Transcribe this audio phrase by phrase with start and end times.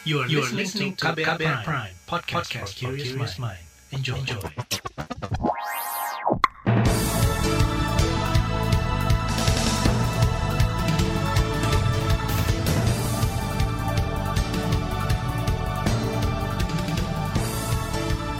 [0.00, 3.60] You are, you are listening to KBR, KBR Prime, Prime podcast, podcast for curious mind.
[3.92, 4.16] Enjoy.
[4.16, 4.40] Enjoy.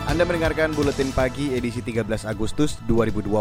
[0.08, 3.36] Anda mendengarkan Buletin Pagi edisi 13 Agustus 2021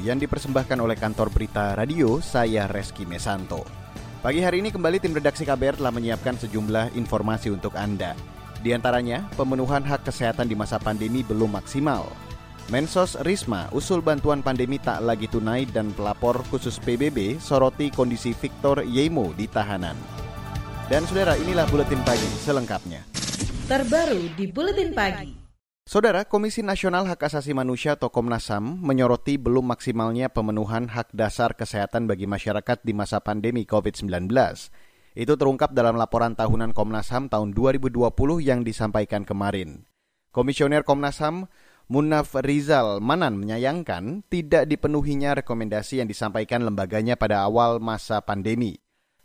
[0.00, 3.89] yang dipersembahkan oleh kantor berita radio saya Reski Mesanto.
[4.20, 8.12] Pagi hari ini kembali tim redaksi KBR telah menyiapkan sejumlah informasi untuk Anda.
[8.60, 12.04] Di antaranya, pemenuhan hak kesehatan di masa pandemi belum maksimal.
[12.68, 18.84] Mensos Risma usul bantuan pandemi tak lagi tunai dan pelapor khusus PBB soroti kondisi Victor
[18.84, 19.96] Yemo di tahanan.
[20.92, 23.00] Dan saudara, inilah Buletin Pagi selengkapnya.
[23.72, 25.39] Terbaru di Buletin Pagi.
[25.90, 31.58] Saudara, Komisi Nasional Hak Asasi Manusia atau Komnas HAM menyoroti belum maksimalnya pemenuhan hak dasar
[31.58, 34.30] kesehatan bagi masyarakat di masa pandemi COVID-19.
[35.18, 38.06] Itu terungkap dalam laporan tahunan Komnas HAM tahun 2020
[38.38, 39.82] yang disampaikan kemarin.
[40.30, 41.50] Komisioner Komnas HAM
[41.90, 48.78] Munaf Rizal Manan menyayangkan tidak dipenuhinya rekomendasi yang disampaikan lembaganya pada awal masa pandemi.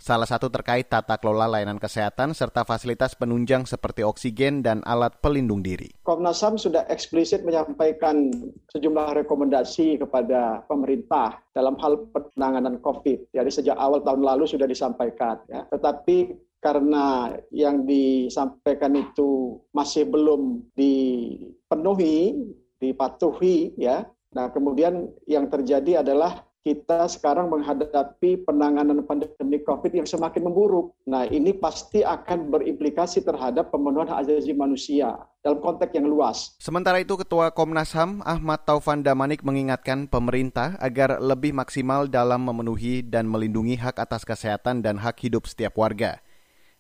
[0.06, 5.66] Salah satu terkait tata kelola layanan kesehatan serta fasilitas penunjang seperti oksigen dan alat pelindung
[5.66, 5.90] diri.
[6.06, 8.30] Komnas HAM sudah eksplisit menyampaikan
[8.70, 13.34] sejumlah rekomendasi kepada pemerintah dalam hal penanganan COVID.
[13.34, 15.42] Jadi sejak awal tahun lalu sudah disampaikan.
[15.50, 15.66] Ya.
[15.74, 22.46] Tetapi karena yang disampaikan itu masih belum dipenuhi,
[22.78, 24.06] dipatuhi, ya.
[24.38, 30.98] Nah kemudian yang terjadi adalah kita sekarang menghadapi penanganan pandemi COVID yang semakin memburuk.
[31.06, 35.14] Nah, ini pasti akan berimplikasi terhadap pemenuhan hak asasi manusia
[35.46, 36.58] dalam konteks yang luas.
[36.58, 43.06] Sementara itu, Ketua Komnas HAM Ahmad Taufan Damanik mengingatkan pemerintah agar lebih maksimal dalam memenuhi
[43.06, 46.18] dan melindungi hak atas kesehatan dan hak hidup setiap warga.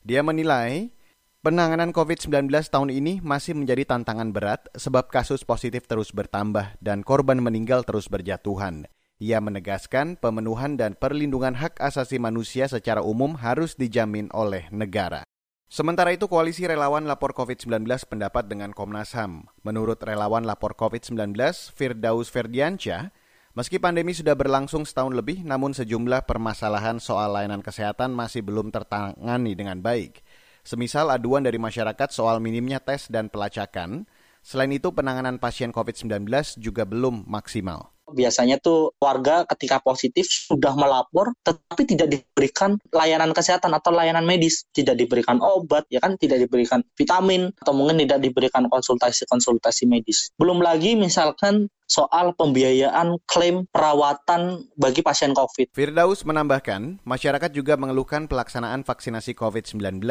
[0.01, 0.89] Dia menilai
[1.45, 7.37] Penanganan COVID-19 tahun ini masih menjadi tantangan berat sebab kasus positif terus bertambah dan korban
[7.37, 8.89] meninggal terus berjatuhan.
[9.15, 15.23] Ia menegaskan pemenuhan dan perlindungan hak asasi manusia secara umum harus dijamin oleh negara.
[15.71, 19.47] Sementara itu, Koalisi Relawan Lapor COVID-19 pendapat dengan Komnas HAM.
[19.63, 21.31] Menurut relawan lapor COVID-19,
[21.71, 23.15] Firdaus Ferdiansyah,
[23.55, 29.55] meski pandemi sudah berlangsung setahun lebih, namun sejumlah permasalahan soal layanan kesehatan masih belum tertangani
[29.55, 30.27] dengan baik.
[30.67, 34.11] Semisal aduan dari masyarakat soal minimnya tes dan pelacakan,
[34.43, 36.27] selain itu penanganan pasien COVID-19
[36.59, 43.75] juga belum maksimal biasanya tuh warga ketika positif sudah melapor tetapi tidak diberikan layanan kesehatan
[43.75, 48.71] atau layanan medis, tidak diberikan obat, ya kan tidak diberikan vitamin atau mungkin tidak diberikan
[48.71, 50.31] konsultasi-konsultasi medis.
[50.39, 55.75] Belum lagi misalkan soal pembiayaan klaim perawatan bagi pasien COVID.
[55.75, 60.01] Firdaus menambahkan, masyarakat juga mengeluhkan pelaksanaan vaksinasi COVID-19.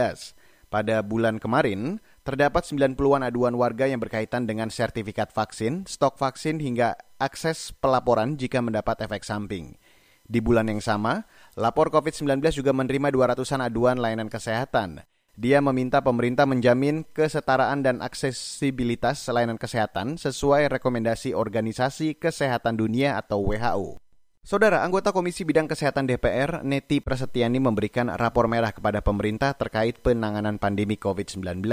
[0.73, 6.97] Pada bulan kemarin, terdapat 90-an aduan warga yang berkaitan dengan sertifikat vaksin, stok vaksin hingga
[7.21, 9.77] akses pelaporan jika mendapat efek samping.
[10.25, 15.05] Di bulan yang sama, lapor COVID-19 juga menerima 200-an aduan layanan kesehatan.
[15.37, 23.53] Dia meminta pemerintah menjamin kesetaraan dan aksesibilitas layanan kesehatan sesuai rekomendasi Organisasi Kesehatan Dunia atau
[23.53, 24.01] WHO.
[24.45, 30.61] Saudara, anggota Komisi Bidang Kesehatan DPR, Neti Prasetyani memberikan rapor merah kepada pemerintah terkait penanganan
[30.61, 31.65] pandemi COVID-19.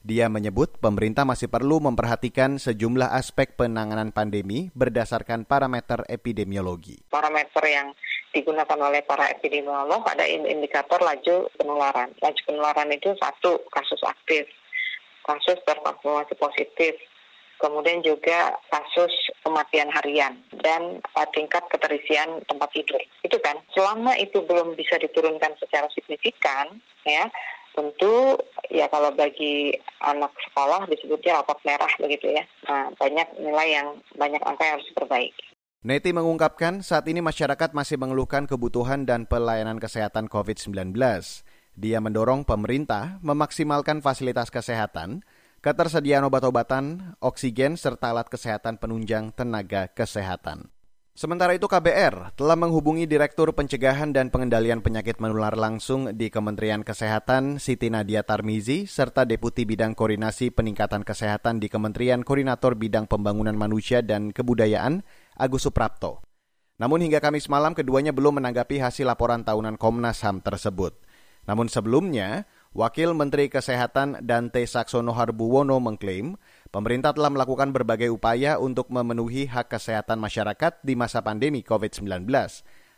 [0.00, 7.04] Dia menyebut pemerintah masih perlu memperhatikan sejumlah aspek penanganan pandemi berdasarkan parameter epidemiologi.
[7.12, 7.92] Parameter yang
[8.32, 12.16] digunakan oleh para epidemiolog ada indikator laju penularan.
[12.16, 14.48] Laju penularan itu satu kasus aktif,
[15.20, 16.96] kasus terkonfirmasi positif,
[17.60, 19.12] kemudian juga kasus
[19.44, 20.32] kematian harian
[20.64, 23.04] dan uh, tingkat keterisian tempat tidur.
[23.20, 27.28] Itu kan, selama itu belum bisa diturunkan secara signifikan, ya
[27.74, 28.38] tentu
[28.70, 32.44] ya kalau bagi anak sekolah disebutnya rapot merah begitu ya.
[32.66, 35.44] Nah, banyak nilai yang banyak angka yang harus diperbaiki.
[35.80, 40.92] Neti mengungkapkan saat ini masyarakat masih mengeluhkan kebutuhan dan pelayanan kesehatan COVID-19.
[41.80, 45.24] Dia mendorong pemerintah memaksimalkan fasilitas kesehatan
[45.60, 50.72] ketersediaan obat-obatan, oksigen, serta alat kesehatan penunjang tenaga kesehatan.
[51.20, 57.60] Sementara itu KBR telah menghubungi Direktur Pencegahan dan Pengendalian Penyakit Menular langsung di Kementerian Kesehatan
[57.60, 64.00] Siti Nadia Tarmizi serta Deputi Bidang Koordinasi Peningkatan Kesehatan di Kementerian Koordinator Bidang Pembangunan Manusia
[64.00, 65.04] dan Kebudayaan
[65.36, 66.24] Agus Suprapto.
[66.80, 70.96] Namun hingga Kamis malam keduanya belum menanggapi hasil laporan tahunan Komnas HAM tersebut.
[71.44, 76.38] Namun sebelumnya, Wakil Menteri Kesehatan Dante Saksono Harbuwono mengklaim
[76.70, 82.26] pemerintah telah melakukan berbagai upaya untuk memenuhi hak kesehatan masyarakat di masa pandemi COVID-19.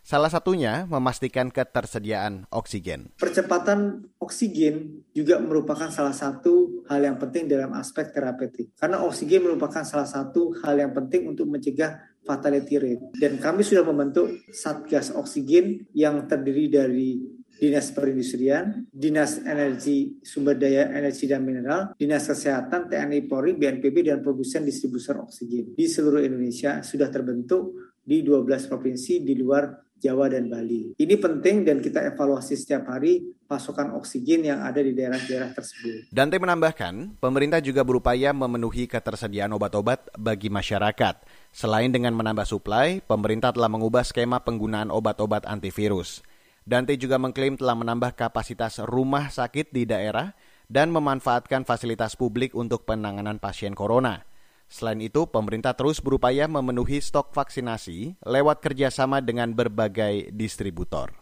[0.03, 3.15] Salah satunya memastikan ketersediaan oksigen.
[3.23, 8.75] Percepatan oksigen juga merupakan salah satu hal yang penting dalam aspek terapeutik.
[8.75, 13.15] Karena oksigen merupakan salah satu hal yang penting untuk mencegah fatality rate.
[13.15, 17.23] Dan kami sudah membentuk Satgas Oksigen yang terdiri dari
[17.63, 24.19] Dinas Perindustrian, Dinas Energi Sumber Daya Energi dan Mineral, Dinas Kesehatan, TNI Polri, BNPB, dan
[24.19, 29.71] produsen distribusi oksigen di seluruh Indonesia sudah terbentuk di 12 provinsi di luar
[30.03, 30.99] Jawa dan Bali.
[30.99, 36.11] Ini penting dan kita evaluasi setiap hari pasokan oksigen yang ada di daerah-daerah tersebut.
[36.11, 41.23] Dante menambahkan, pemerintah juga berupaya memenuhi ketersediaan obat-obat bagi masyarakat.
[41.55, 46.27] Selain dengan menambah suplai, pemerintah telah mengubah skema penggunaan obat-obat antivirus.
[46.63, 50.31] Dante juga mengklaim telah menambah kapasitas rumah sakit di daerah
[50.71, 54.23] dan memanfaatkan fasilitas publik untuk penanganan pasien corona.
[54.73, 61.13] Selain itu, pemerintah terus berupaya memenuhi stok vaksinasi lewat kerjasama dengan berbagai distributor.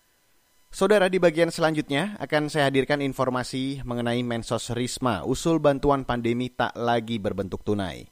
[0.71, 6.79] Saudara, di bagian selanjutnya akan saya hadirkan informasi mengenai Mensos Risma, usul bantuan pandemi tak
[6.79, 8.07] lagi berbentuk tunai.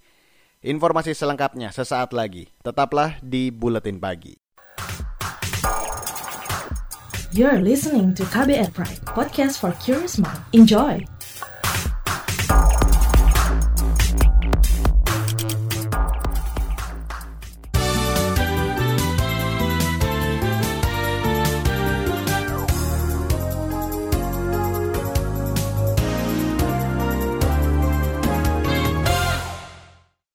[0.67, 2.51] Informasi selengkapnya sesaat lagi.
[2.67, 4.48] Tetaplah di Buletin Pagi.
[7.29, 10.41] You're listening to KBR Pride, podcast for curious mind.
[10.57, 11.05] Enjoy!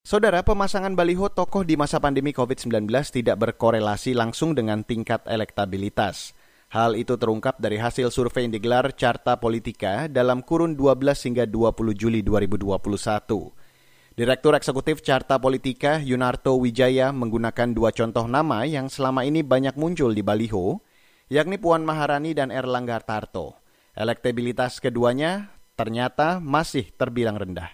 [0.06, 6.38] Saudara, pemasangan baliho tokoh di masa pandemi COVID-19 tidak berkorelasi langsung dengan tingkat elektabilitas.
[6.74, 11.94] Hal itu terungkap dari hasil survei yang digelar Carta Politika dalam kurun 12 hingga 20
[11.94, 14.18] Juli 2021.
[14.18, 20.18] Direktur Eksekutif Carta Politika Yunarto Wijaya menggunakan dua contoh nama yang selama ini banyak muncul
[20.18, 20.82] di baliho,
[21.30, 23.54] yakni Puan Maharani dan Erlangga Tarto.
[23.94, 27.70] Elektabilitas keduanya ternyata masih terbilang rendah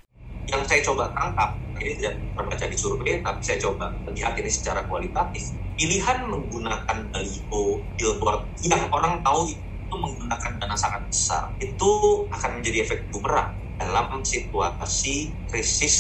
[0.49, 4.81] yang saya coba tangkap ini tidak terbaca di survei tapi saya coba lihat ini secara
[4.89, 11.91] kualitatif pilihan menggunakan baliho billboard yang orang tahu itu menggunakan dana sangat besar itu
[12.35, 15.95] akan menjadi efek bumerang dalam situasi krisis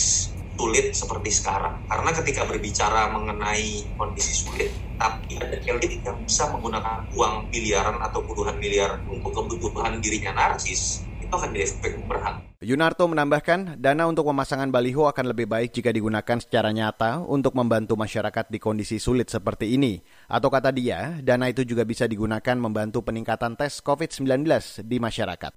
[0.59, 1.87] sulit seperti sekarang.
[1.87, 8.27] Karena ketika berbicara mengenai kondisi sulit, tapi ada elit yang bisa menggunakan uang miliaran atau
[8.27, 11.51] puluhan miliar untuk kebutuhan dirinya narsis, itu akan
[12.01, 12.37] bumerang.
[12.59, 17.95] Yunarto menambahkan, dana untuk pemasangan baliho akan lebih baik jika digunakan secara nyata untuk membantu
[17.95, 20.01] masyarakat di kondisi sulit seperti ini.
[20.27, 24.43] Atau kata dia, dana itu juga bisa digunakan membantu peningkatan tes COVID-19
[24.83, 25.53] di masyarakat.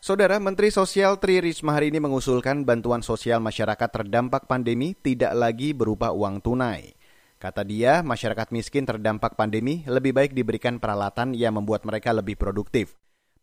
[0.00, 5.74] Saudara Menteri Sosial Tri Risma hari ini mengusulkan bantuan sosial masyarakat terdampak pandemi tidak lagi
[5.74, 6.94] berupa uang tunai.
[7.36, 12.96] Kata dia, masyarakat miskin terdampak pandemi lebih baik diberikan peralatan yang membuat mereka lebih produktif.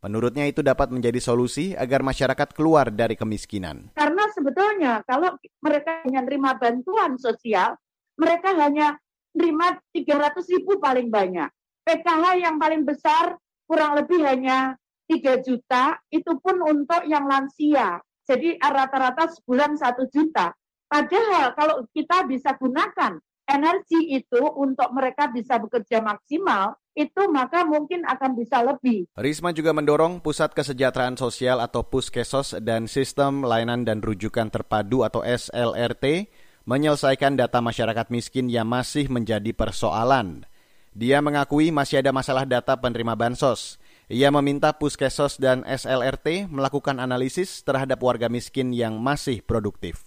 [0.04, 3.88] Menurutnya itu dapat menjadi solusi agar masyarakat keluar dari kemiskinan.
[3.96, 5.32] Karena sebetulnya kalau
[5.64, 7.72] mereka hanya terima bantuan sosial,
[8.20, 9.00] mereka hanya
[9.32, 11.48] terima 300 ribu paling banyak.
[11.88, 14.76] PKH yang paling besar kurang lebih hanya
[15.08, 17.96] 3 juta, itu pun untuk yang lansia.
[18.28, 20.52] Jadi rata-rata sebulan 1 juta.
[20.84, 23.16] Padahal kalau kita bisa gunakan
[23.48, 29.10] energi itu untuk mereka bisa bekerja maksimal, itu maka mungkin akan bisa lebih.
[29.18, 35.26] Risma juga mendorong Pusat Kesejahteraan Sosial atau Puskesos dan Sistem Layanan dan Rujukan Terpadu atau
[35.26, 36.30] SLRT
[36.64, 40.48] menyelesaikan data masyarakat miskin yang masih menjadi persoalan.
[40.94, 43.82] Dia mengakui masih ada masalah data penerima bansos.
[44.06, 50.06] Ia meminta Puskesos dan SLRT melakukan analisis terhadap warga miskin yang masih produktif.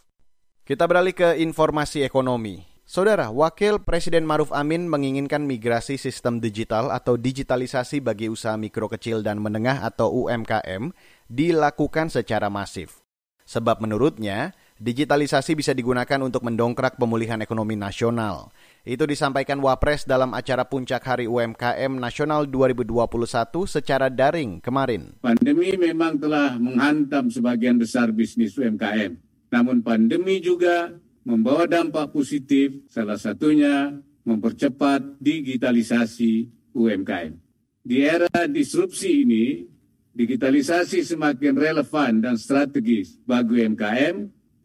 [0.64, 2.77] Kita beralih ke informasi ekonomi.
[2.88, 9.20] Saudara, Wakil Presiden Maruf Amin menginginkan migrasi sistem digital atau digitalisasi bagi usaha mikro kecil
[9.20, 10.96] dan menengah atau UMKM
[11.28, 13.04] dilakukan secara masif.
[13.44, 18.56] Sebab menurutnya, digitalisasi bisa digunakan untuk mendongkrak pemulihan ekonomi nasional.
[18.88, 25.20] Itu disampaikan Wapres dalam acara Puncak Hari UMKM Nasional 2021 secara daring kemarin.
[25.20, 29.20] Pandemi memang telah menghantam sebagian besar bisnis UMKM.
[29.52, 30.96] Namun pandemi juga
[31.28, 37.36] membawa dampak positif, salah satunya mempercepat digitalisasi UMKM.
[37.84, 39.68] Di era disrupsi ini,
[40.16, 44.16] digitalisasi semakin relevan dan strategis bagi UMKM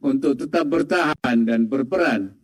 [0.06, 2.38] untuk tetap bertahan dan berperan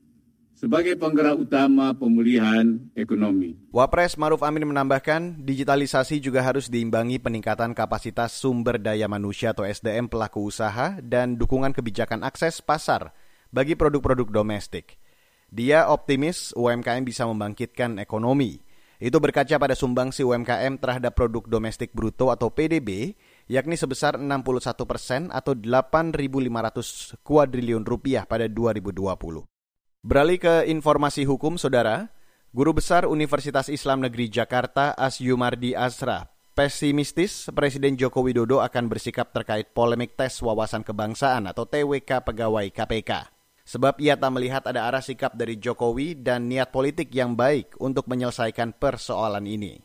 [0.58, 3.54] sebagai penggerak utama pemulihan ekonomi.
[3.70, 10.10] Wapres Maruf Amin menambahkan, digitalisasi juga harus diimbangi peningkatan kapasitas sumber daya manusia atau SDM
[10.10, 13.14] pelaku usaha dan dukungan kebijakan akses pasar
[13.48, 14.96] bagi produk-produk domestik.
[15.48, 18.60] Dia optimis UMKM bisa membangkitkan ekonomi.
[18.98, 23.14] Itu berkaca pada sumbangsi UMKM terhadap produk domestik bruto atau PDB,
[23.46, 29.46] yakni sebesar 61 persen atau 8.500 kuadriliun rupiah pada 2020.
[30.02, 32.10] Beralih ke informasi hukum, Saudara.
[32.50, 39.70] Guru Besar Universitas Islam Negeri Jakarta Asyumardi Asra pesimistis Presiden Joko Widodo akan bersikap terkait
[39.70, 43.37] polemik tes wawasan kebangsaan atau TWK pegawai KPK.
[43.68, 48.08] Sebab ia tak melihat ada arah sikap dari Jokowi dan niat politik yang baik untuk
[48.08, 49.76] menyelesaikan persoalan ini.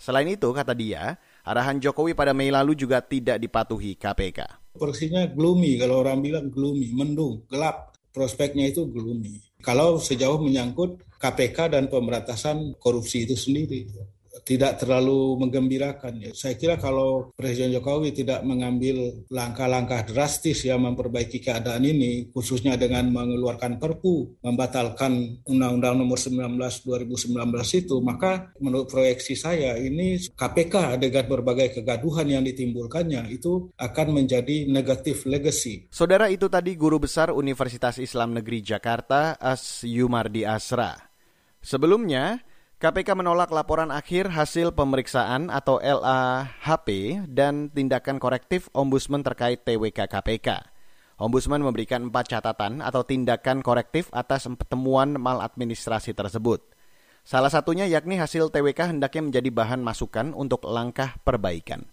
[0.00, 4.72] Selain itu, kata dia, arahan Jokowi pada Mei lalu juga tidak dipatuhi KPK.
[4.72, 7.92] Porsinya gloomy, kalau orang bilang gloomy, mendung, gelap.
[8.10, 9.36] Prospeknya itu gloomy.
[9.60, 13.86] Kalau sejauh menyangkut KPK dan pemberantasan korupsi itu sendiri
[14.50, 16.26] tidak terlalu menggembirakan.
[16.26, 16.30] Ya.
[16.34, 23.14] Saya kira kalau Presiden Jokowi tidak mengambil langkah-langkah drastis yang memperbaiki keadaan ini, khususnya dengan
[23.14, 27.38] mengeluarkan Perpu, membatalkan Undang-Undang Nomor 19 2019
[27.78, 34.66] itu, maka menurut proyeksi saya ini KPK dengan berbagai kegaduhan yang ditimbulkannya itu akan menjadi
[34.66, 35.86] negatif legacy.
[35.94, 40.98] Saudara itu tadi guru besar Universitas Islam Negeri Jakarta As Yumardi Asra.
[41.60, 42.40] Sebelumnya,
[42.80, 50.64] KPK menolak laporan akhir hasil pemeriksaan atau LAHP dan tindakan korektif Ombudsman terkait TWK KPK.
[51.20, 56.72] Ombudsman memberikan empat catatan atau tindakan korektif atas pertemuan maladministrasi tersebut.
[57.20, 61.84] Salah satunya yakni hasil TWK hendaknya menjadi bahan masukan untuk langkah perbaikan.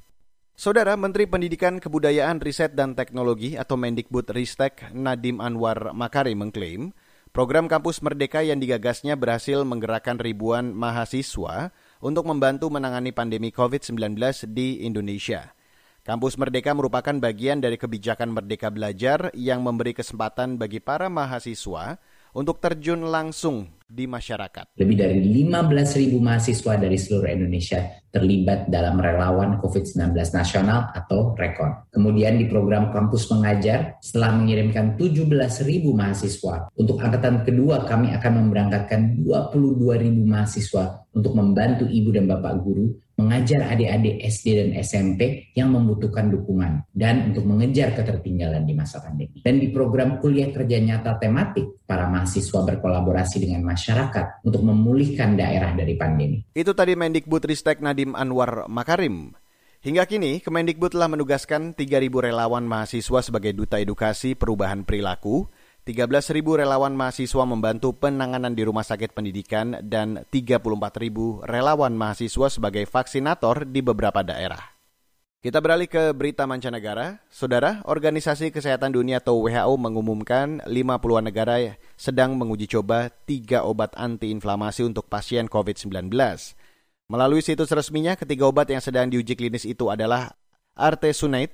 [0.56, 6.96] Saudara Menteri Pendidikan Kebudayaan Riset dan Teknologi atau Mendikbud Ristek Nadim Anwar Makari mengklaim
[7.36, 14.16] Program Kampus Merdeka yang digagasnya berhasil menggerakkan ribuan mahasiswa untuk membantu menangani pandemi COVID-19
[14.54, 15.52] di Indonesia.
[16.08, 22.00] Kampus Merdeka merupakan bagian dari kebijakan Merdeka Belajar yang memberi kesempatan bagi para mahasiswa
[22.32, 24.76] untuk terjun langsung di masyarakat.
[24.76, 27.80] Lebih dari 15.000 mahasiswa dari seluruh Indonesia
[28.12, 31.92] terlibat dalam relawan COVID-19 nasional atau REKON.
[31.96, 39.24] Kemudian di program kampus mengajar, setelah mengirimkan 17.000 mahasiswa, untuk angkatan kedua kami akan memberangkatkan
[39.24, 46.30] 22.000 mahasiswa untuk membantu ibu dan bapak guru mengajar adik-adik SD dan SMP yang membutuhkan
[46.30, 49.42] dukungan dan untuk mengejar ketertinggalan di masa pandemi.
[49.42, 53.77] Dan di program kuliah kerja nyata tematik, para mahasiswa berkolaborasi dengan masyarakat
[54.44, 56.44] untuk memulihkan daerah dari pandemi.
[56.52, 59.38] Itu tadi Mendikbud Ristek Nadim Anwar Makarim.
[59.86, 65.48] Hingga kini, Kemendikbud telah menugaskan 3.000 relawan mahasiswa sebagai duta edukasi perubahan perilaku
[65.88, 73.64] 13.000 relawan mahasiswa membantu penanganan di rumah sakit pendidikan dan 34.000 relawan mahasiswa sebagai vaksinator
[73.64, 74.77] di beberapa daerah.
[75.38, 77.22] Kita beralih ke berita mancanegara.
[77.30, 84.82] Saudara, Organisasi Kesehatan Dunia atau WHO mengumumkan 50-an negara sedang menguji coba tiga obat antiinflamasi
[84.82, 86.10] untuk pasien COVID-19.
[87.06, 90.34] Melalui situs resminya, ketiga obat yang sedang diuji klinis itu adalah
[90.74, 91.54] artesunate,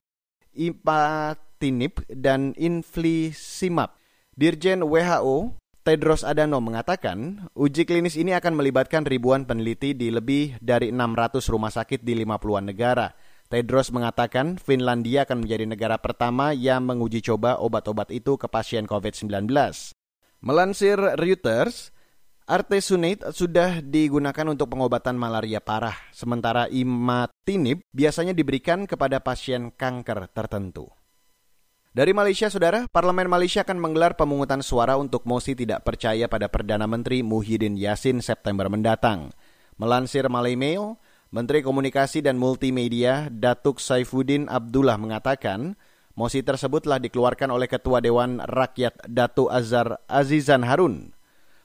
[0.55, 3.99] ipatinib, dan infliximab.
[4.31, 10.95] Dirjen WHO Tedros Adhanom mengatakan, uji klinis ini akan melibatkan ribuan peneliti di lebih dari
[10.95, 13.11] 600 rumah sakit di 50-an negara.
[13.53, 19.29] Tedros mengatakan Finlandia akan menjadi negara pertama yang menguji coba obat-obat itu ke pasien COVID-19.
[20.41, 21.93] Melansir Reuters,
[22.49, 30.89] Artesunate sudah digunakan untuk pengobatan malaria parah, sementara imatinib biasanya diberikan kepada pasien kanker tertentu.
[31.93, 36.89] Dari Malaysia, Saudara, Parlemen Malaysia akan menggelar pemungutan suara untuk mosi tidak percaya pada Perdana
[36.89, 39.29] Menteri Muhyiddin Yassin September mendatang.
[39.77, 40.97] Melansir Malay Mail,
[41.33, 45.73] Menteri Komunikasi dan Multimedia Datuk Saifuddin Abdullah mengatakan,
[46.13, 51.09] mosi tersebut telah dikeluarkan oleh Ketua Dewan Rakyat Datuk Azhar Azizan Harun.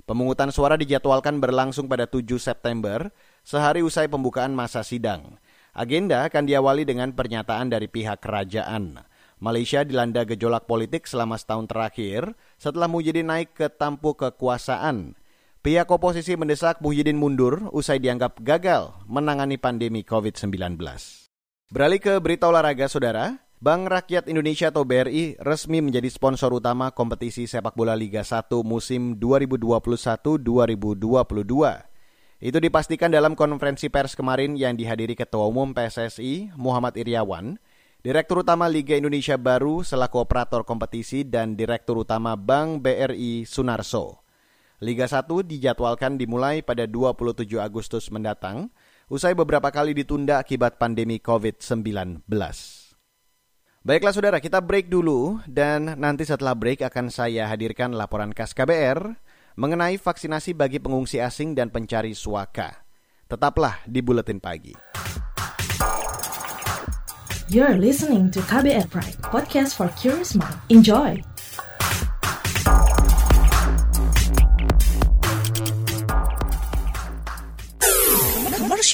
[0.08, 3.12] Pemungutan suara dijadwalkan berlangsung pada 7 September,
[3.44, 5.36] sehari usai pembukaan masa sidang.
[5.76, 9.04] Agenda akan diawali dengan pernyataan dari pihak kerajaan.
[9.36, 15.12] Malaysia dilanda gejolak politik selama setahun terakhir setelah Muhyiddin naik ke tampuk kekuasaan.
[15.58, 20.78] Pihak oposisi mendesak Muhyiddin mundur usai dianggap gagal menangani pandemi COVID-19.
[21.74, 23.42] Beralih ke berita olahraga, Saudara.
[23.58, 29.18] Bank Rakyat Indonesia atau BRI resmi menjadi sponsor utama kompetisi sepak bola Liga 1 musim
[29.18, 30.38] 2021-2022.
[32.38, 37.58] Itu dipastikan dalam konferensi pers kemarin yang dihadiri Ketua Umum PSSI Muhammad Iriawan
[37.98, 44.22] Direktur Utama Liga Indonesia Baru selaku operator kompetisi dan Direktur Utama Bank BRI Sunarso.
[44.78, 48.70] Liga 1 dijadwalkan dimulai pada 27 Agustus mendatang,
[49.10, 52.22] usai beberapa kali ditunda akibat pandemi COVID-19.
[53.82, 59.18] Baiklah saudara, kita break dulu dan nanti setelah break akan saya hadirkan laporan khas KBR
[59.58, 62.86] mengenai vaksinasi bagi pengungsi asing dan pencari suaka.
[63.26, 64.78] Tetaplah di Buletin Pagi.
[67.50, 70.54] You're listening to KBR Pride, podcast for curious mind.
[70.70, 71.18] Enjoy!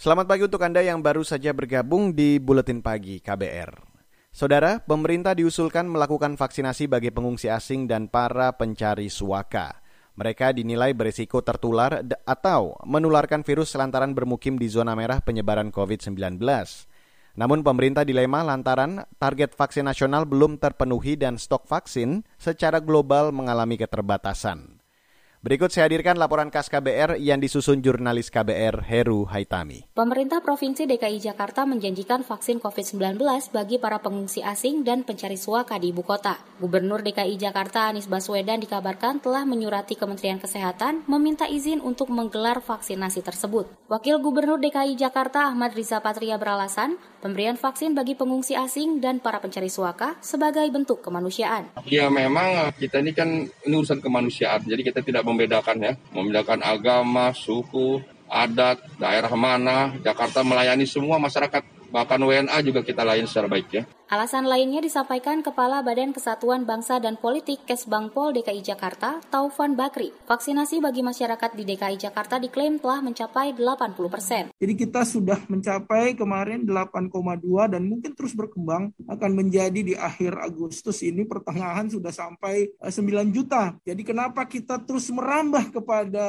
[0.00, 3.84] Selamat pagi untuk Anda yang baru saja bergabung di Buletin Pagi KBR.
[4.32, 9.84] Saudara, pemerintah diusulkan melakukan vaksinasi bagi pengungsi asing dan para pencari suaka.
[10.16, 16.16] Mereka dinilai berisiko tertular atau menularkan virus lantaran bermukim di zona merah penyebaran COVID-19.
[17.36, 23.76] Namun pemerintah dilema lantaran target vaksin nasional belum terpenuhi dan stok vaksin secara global mengalami
[23.76, 24.79] keterbatasan.
[25.40, 29.88] Berikut saya hadirkan laporan khas KBR yang disusun jurnalis KBR Heru Haitami.
[29.96, 33.16] Pemerintah Provinsi DKI Jakarta menjanjikan vaksin COVID-19
[33.48, 36.36] bagi para pengungsi asing dan pencari suaka di ibu kota.
[36.60, 43.24] Gubernur DKI Jakarta Anies Baswedan dikabarkan telah menyurati Kementerian Kesehatan meminta izin untuk menggelar vaksinasi
[43.24, 43.64] tersebut.
[43.88, 49.40] Wakil Gubernur DKI Jakarta Ahmad Riza Patria beralasan pemberian vaksin bagi pengungsi asing dan para
[49.40, 51.72] pencari suaka sebagai bentuk kemanusiaan.
[51.88, 57.30] Ya memang kita ini kan ini urusan kemanusiaan, jadi kita tidak membedakan ya, membedakan agama,
[57.30, 59.94] suku, adat, daerah mana.
[60.02, 63.84] Jakarta melayani semua masyarakat, bahkan WNA juga kita layani secara baik ya.
[64.10, 70.10] Alasan lainnya disampaikan Kepala Badan Kesatuan Bangsa dan Politik Kesbangpol DKI Jakarta, Taufan Bakri.
[70.26, 74.50] Vaksinasi bagi masyarakat di DKI Jakarta diklaim telah mencapai 80 persen.
[74.58, 81.06] Jadi kita sudah mencapai kemarin 8,2 dan mungkin terus berkembang akan menjadi di akhir Agustus
[81.06, 83.78] ini pertengahan sudah sampai 9 eh, juta.
[83.86, 86.26] Jadi kenapa kita terus merambah kepada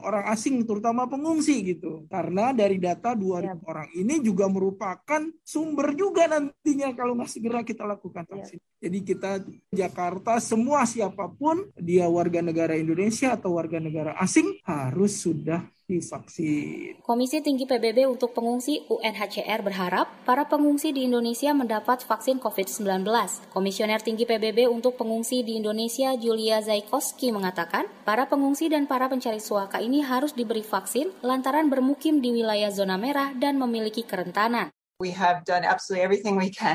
[0.00, 2.08] orang asing terutama pengungsi gitu?
[2.08, 3.52] Karena dari data 2000 ya.
[3.68, 8.30] orang ini juga merupakan sumber juga nantinya kalau segera kita lakukan iya.
[8.36, 8.58] vaksin.
[8.60, 8.86] Ya.
[8.86, 9.30] Jadi kita
[9.72, 17.00] Jakarta semua siapa pun dia warga negara Indonesia atau warga negara asing harus sudah divaksin.
[17.00, 23.08] Komisi Tinggi PBB untuk Pengungsi UNHCR berharap para pengungsi di Indonesia mendapat vaksin COVID-19.
[23.48, 29.40] Komisioner Tinggi PBB untuk Pengungsi di Indonesia Julia Zaikoski mengatakan, para pengungsi dan para pencari
[29.40, 34.68] suaka ini harus diberi vaksin lantaran bermukim di wilayah zona merah dan memiliki kerentanan.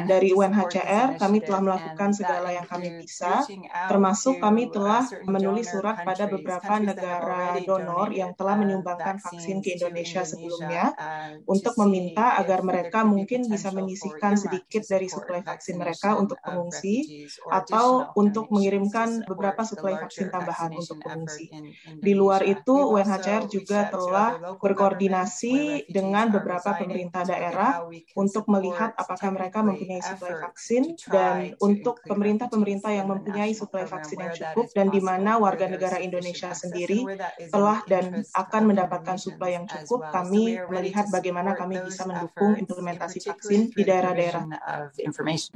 [0.07, 3.43] Dari UNHCR, kami telah melakukan segala yang kami bisa,
[3.91, 9.75] termasuk kami telah menulis surat pada beberapa negara donor yang telah uh, menyumbangkan vaksin ke
[9.75, 16.15] Indonesia sebelumnya uh, untuk meminta agar mereka mungkin bisa menyisihkan sedikit dari suplai vaksin mereka
[16.15, 21.51] untuk pengungsi atau untuk mengirimkan beberapa suplai vaksin tambahan untuk pengungsi.
[21.99, 29.65] Di luar itu, UNHCR juga telah berkoordinasi dengan beberapa pemerintah daerah untuk melihat apakah mereka
[29.65, 35.41] mempunyai suplai vaksin dan untuk pemerintah-pemerintah yang mempunyai suplai vaksin yang cukup dan di mana
[35.41, 37.05] warga negara Indonesia sendiri
[37.49, 43.73] telah dan akan mendapatkan suplai yang cukup, kami melihat bagaimana kami bisa mendukung implementasi vaksin
[43.73, 44.45] di daerah-daerah.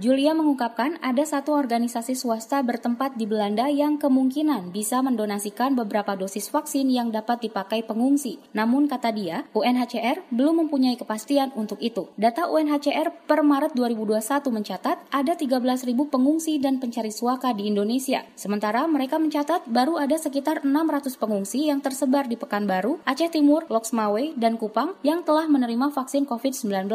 [0.01, 6.49] Julia mengungkapkan ada satu organisasi swasta bertempat di Belanda yang kemungkinan bisa mendonasikan beberapa dosis
[6.49, 8.41] vaksin yang dapat dipakai pengungsi.
[8.57, 12.09] Namun kata dia, UNHCR belum mempunyai kepastian untuk itu.
[12.17, 18.23] Data UNHCR per Maret 2021 mencatat ada 13.000 pengungsi dan pencari suaka di Indonesia.
[18.33, 24.33] Sementara mereka mencatat baru ada sekitar 600 pengungsi yang tersebar di Pekanbaru, Aceh Timur, Loksmawe,
[24.39, 26.89] dan Kupang yang telah menerima vaksin COVID-19.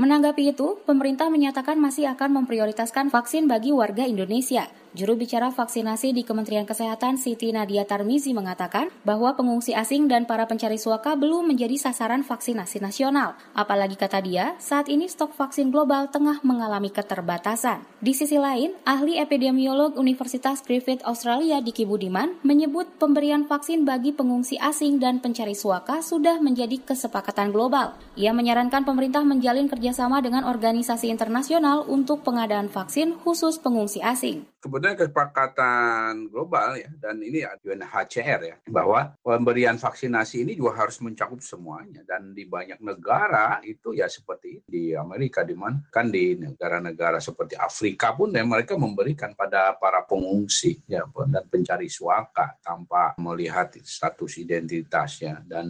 [0.00, 4.64] Menanggapi itu, pemerintah menyatakan masih akan memprioritaskan vaksin bagi warga Indonesia.
[4.90, 10.50] Juru bicara vaksinasi di Kementerian Kesehatan Siti Nadia Tarmizi mengatakan bahwa pengungsi asing dan para
[10.50, 13.38] pencari suaka belum menjadi sasaran vaksinasi nasional.
[13.54, 17.86] Apalagi kata dia, saat ini stok vaksin global tengah mengalami keterbatasan.
[18.02, 24.58] Di sisi lain, ahli epidemiolog Universitas Griffith Australia Diki Budiman menyebut pemberian vaksin bagi pengungsi
[24.58, 27.94] asing dan pencari suaka sudah menjadi kesepakatan global.
[28.18, 34.94] Ia menyarankan pemerintah menjalin kerjasama dengan organisasi internasional untuk pengadaan vaksin khusus pengungsi asing kemudian
[34.94, 42.04] kesepakatan global ya dan ini UNHCR ya bahwa pemberian vaksinasi ini juga harus mencakup semuanya.
[42.04, 47.56] Dan di banyak negara itu ya seperti di Amerika di mana kan di negara-negara seperti
[47.56, 54.36] Afrika pun ya mereka memberikan pada para pengungsi ya dan pencari suaka tanpa melihat status
[54.36, 55.40] identitasnya.
[55.48, 55.66] Dan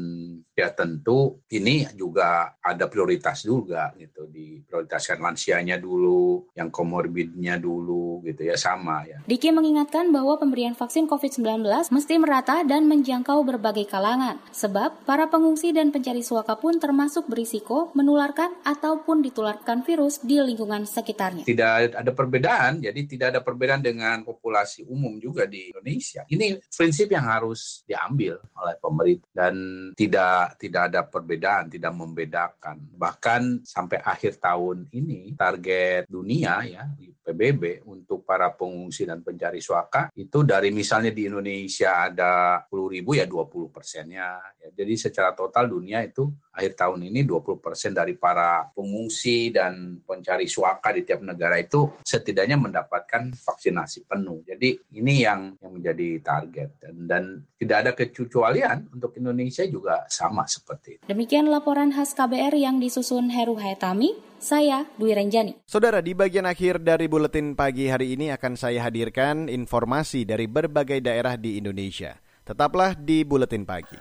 [0.53, 8.50] ya tentu ini juga ada prioritas juga gitu diprioritaskan lansianya dulu yang komorbidnya dulu gitu
[8.50, 9.20] ya sama sama ya.
[9.28, 11.60] Diki mengingatkan bahwa pemberian vaksin COVID-19
[11.92, 17.92] mesti merata dan menjangkau berbagai kalangan, sebab para pengungsi dan pencari suaka pun termasuk berisiko
[17.92, 21.44] menularkan ataupun ditularkan virus di lingkungan sekitarnya.
[21.44, 26.24] Tidak ada perbedaan, jadi tidak ada perbedaan dengan populasi umum juga di Indonesia.
[26.24, 29.54] Ini prinsip yang harus diambil oleh pemerintah dan
[29.92, 32.80] tidak tidak ada perbedaan, tidak membedakan.
[32.96, 36.88] Bahkan sampai akhir tahun ini target dunia ya
[37.30, 38.69] PBB untuk para pengungsi
[39.09, 44.38] dan pencari suaka itu dari misalnya di Indonesia ada 10 ribu ya 20 persennya.
[44.61, 49.98] Ya, jadi secara total dunia itu akhir tahun ini 20 persen dari para pengungsi dan
[50.04, 54.44] pencari suaka di tiap negara itu setidaknya mendapatkan vaksinasi penuh.
[54.46, 57.22] Jadi ini yang yang menjadi target dan, dan
[57.56, 61.02] tidak ada kecualian untuk Indonesia juga sama seperti itu.
[61.09, 64.29] Demikian laporan khas KBR yang disusun Heru Hayatami.
[64.40, 65.61] Saya Dwi Renjani.
[65.68, 71.05] Saudara, di bagian akhir dari buletin pagi hari ini akan saya hadirkan informasi dari berbagai
[71.05, 72.16] daerah di Indonesia.
[72.48, 74.00] Tetaplah di buletin pagi.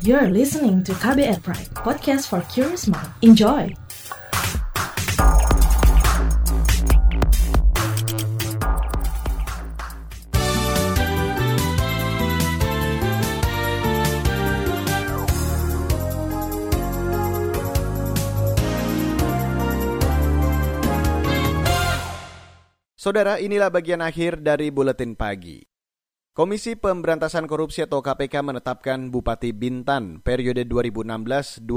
[0.00, 3.08] You're listening to KBR Pride, podcast for curious mind.
[3.20, 3.83] Enjoy.
[23.04, 25.60] Saudara, inilah bagian akhir dari buletin pagi.
[26.32, 31.68] Komisi Pemberantasan Korupsi atau KPK menetapkan Bupati Bintan periode 2016-2021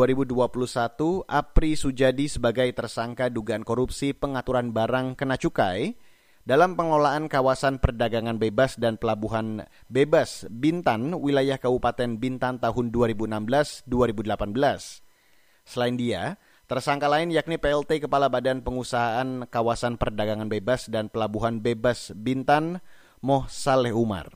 [1.28, 6.00] Apri Sujadi sebagai tersangka dugaan korupsi pengaturan barang kena cukai
[6.48, 13.84] dalam pengelolaan kawasan perdagangan bebas dan pelabuhan bebas Bintan wilayah Kabupaten Bintan tahun 2016-2018.
[15.68, 22.12] Selain dia, Tersangka lain yakni PLT Kepala Badan Pengusahaan Kawasan Perdagangan Bebas dan Pelabuhan Bebas
[22.12, 22.84] Bintan,
[23.24, 24.36] Moh Saleh Umar.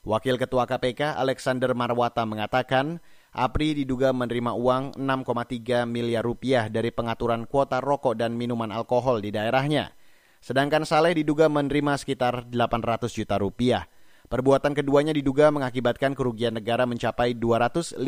[0.00, 7.44] Wakil Ketua KPK Alexander Marwata mengatakan, Apri diduga menerima uang 6,3 miliar rupiah dari pengaturan
[7.44, 9.92] kuota rokok dan minuman alkohol di daerahnya.
[10.40, 13.84] Sedangkan Saleh diduga menerima sekitar 800 juta rupiah.
[14.32, 18.00] Perbuatan keduanya diduga mengakibatkan kerugian negara mencapai 250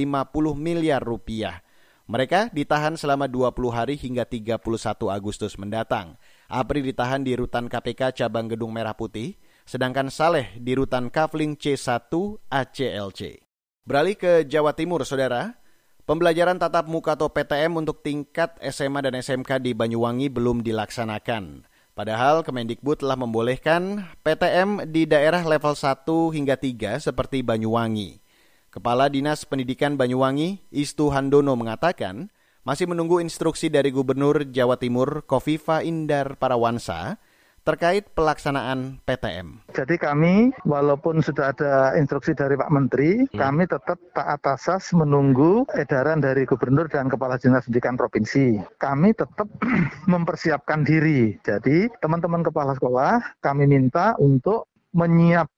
[0.56, 1.67] miliar rupiah.
[2.08, 4.64] Mereka ditahan selama 20 hari hingga 31
[5.12, 6.16] Agustus mendatang.
[6.48, 9.36] Apri ditahan di rutan KPK cabang Gedung Merah Putih,
[9.68, 12.08] sedangkan Saleh di rutan Kavling C1
[12.48, 13.44] ACLC.
[13.84, 15.60] Beralih ke Jawa Timur, Saudara.
[16.08, 21.68] Pembelajaran tatap muka atau PTM untuk tingkat SMA dan SMK di Banyuwangi belum dilaksanakan.
[21.92, 28.24] Padahal Kemendikbud telah membolehkan PTM di daerah level 1 hingga 3 seperti Banyuwangi.
[28.68, 32.28] Kepala Dinas Pendidikan Banyuwangi, Istu Handono mengatakan,
[32.68, 37.16] masih menunggu instruksi dari Gubernur Jawa Timur Kofifa Indar Parawansa
[37.64, 39.64] terkait pelaksanaan PTM.
[39.72, 43.40] Jadi kami walaupun sudah ada instruksi dari Pak Menteri, hmm.
[43.40, 48.56] kami tetap taat asas menunggu edaran dari Gubernur dan Kepala Dinas Pendidikan Provinsi.
[48.76, 49.48] Kami tetap
[50.12, 51.40] mempersiapkan diri.
[51.40, 55.57] Jadi teman-teman kepala sekolah kami minta untuk menyiapkan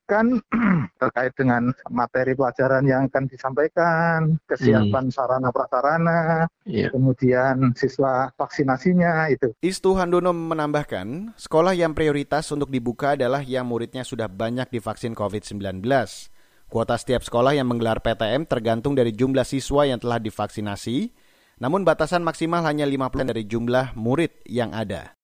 [1.03, 5.15] terkait dengan materi pelajaran yang akan disampaikan, kesiapan hmm.
[5.15, 6.91] sarana prasarana, yeah.
[6.91, 9.55] kemudian siswa vaksinasinya itu.
[9.63, 15.87] Istu Handono menambahkan, sekolah yang prioritas untuk dibuka adalah yang muridnya sudah banyak divaksin COVID-19.
[16.71, 21.11] Kuota setiap sekolah yang menggelar PTM tergantung dari jumlah siswa yang telah divaksinasi,
[21.59, 25.20] namun batasan maksimal hanya 50 dari jumlah murid yang ada.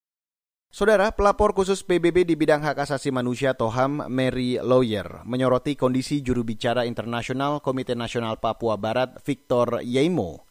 [0.75, 6.43] Saudara, pelapor khusus PBB di bidang hak asasi manusia Toham Mary Lawyer menyoroti kondisi juru
[6.43, 10.43] bicara internasional Komite Nasional Papua Barat Victor Yeimo.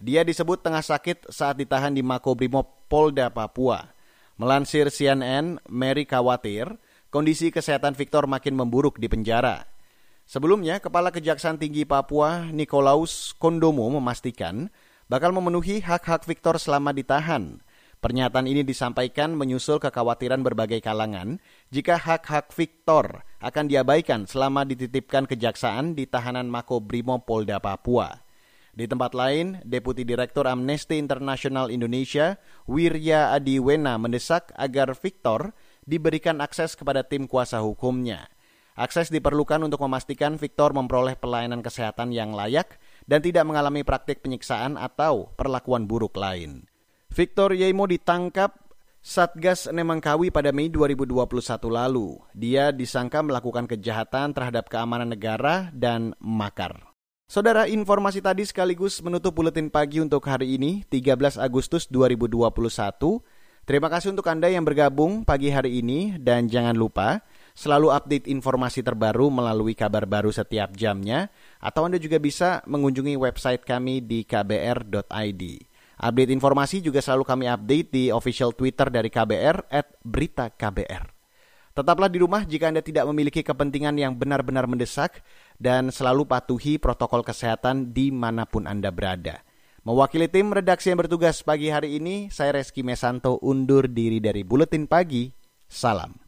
[0.00, 3.92] Dia disebut tengah sakit saat ditahan di Makobrimob Polda Papua.
[4.40, 6.80] Melansir CNN, Mary khawatir
[7.12, 9.68] kondisi kesehatan Victor makin memburuk di penjara.
[10.24, 14.72] Sebelumnya, Kepala Kejaksaan Tinggi Papua, Nikolaus Kondomo memastikan
[15.12, 17.60] bakal memenuhi hak-hak Victor selama ditahan.
[17.98, 21.42] Pernyataan ini disampaikan menyusul kekhawatiran berbagai kalangan
[21.74, 28.22] jika hak-hak Victor akan diabaikan selama dititipkan kejaksaan di tahanan Mako Brimo Polda Papua.
[28.70, 32.38] Di tempat lain, Deputi Direktur Amnesty International Indonesia,
[32.70, 35.50] Wirya Adiwena mendesak agar Victor
[35.82, 38.30] diberikan akses kepada tim kuasa hukumnya.
[38.78, 42.78] Akses diperlukan untuk memastikan Victor memperoleh pelayanan kesehatan yang layak
[43.10, 46.62] dan tidak mengalami praktik penyiksaan atau perlakuan buruk lain.
[47.08, 48.68] Victor Yemo ditangkap
[49.00, 51.16] Satgas Nemangkawi pada Mei 2021
[51.66, 52.20] lalu.
[52.36, 56.88] Dia disangka melakukan kejahatan terhadap keamanan negara dan makar.
[57.28, 62.48] Saudara, informasi tadi sekaligus menutup buletin pagi untuk hari ini, 13 Agustus 2021.
[63.68, 67.20] Terima kasih untuk Anda yang bergabung pagi hari ini dan jangan lupa
[67.52, 71.28] selalu update informasi terbaru melalui kabar baru setiap jamnya
[71.60, 75.42] atau Anda juga bisa mengunjungi website kami di kbr.id.
[75.98, 81.10] Update informasi juga selalu kami update di official Twitter dari KBR at Berita KBR.
[81.74, 85.22] Tetaplah di rumah jika Anda tidak memiliki kepentingan yang benar-benar mendesak
[85.58, 89.42] dan selalu patuhi protokol kesehatan di mana pun Anda berada.
[89.82, 94.86] Mewakili tim redaksi yang bertugas pagi hari ini, saya Reski Mesanto undur diri dari Buletin
[94.86, 95.30] Pagi.
[95.66, 96.27] Salam.